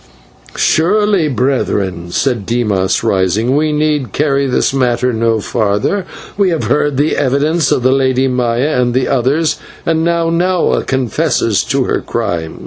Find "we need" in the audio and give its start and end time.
3.55-4.13